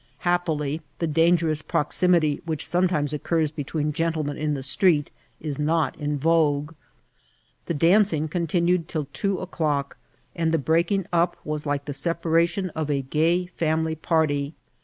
Happily, 0.25 0.81
the 0.97 1.05
dangerous 1.05 1.61
proximity 1.61 2.41
which 2.43 2.67
sometimes 2.67 3.13
occurs 3.13 3.51
between 3.51 3.93
gentlemen 3.93 4.35
in 4.35 4.55
the 4.55 4.63
street 4.63 5.11
18 5.43 5.63
not 5.63 5.95
in 5.99 6.17
vogue. 6.17 6.73
The 7.67 7.75
dancing 7.75 8.27
continued 8.27 8.87
till 8.87 9.07
two 9.13 9.37
o'clock, 9.37 9.97
and 10.35 10.51
the 10.51 10.57
breaking 10.57 11.05
up 11.13 11.37
was 11.45 11.67
like 11.67 11.85
the 11.85 11.93
separation 11.93 12.71
of 12.71 12.89
a 12.89 13.03
gay 13.03 13.19
A 13.33 13.37
NIOHT*BEAWL. 13.41 13.45
SU17 13.49 13.57
family 13.59 13.95
party. 13.95 14.55